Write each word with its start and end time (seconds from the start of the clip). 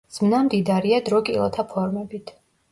ზმნა 0.13 0.37
მდიდარია 0.47 1.03
დრო-კილოთა 1.11 1.69
ფორმებით. 1.77 2.37